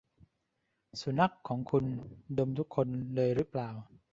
[1.01, 1.85] สุนัขของคุณ
[2.37, 3.69] ดมทุกคนเลยรึเปล่า?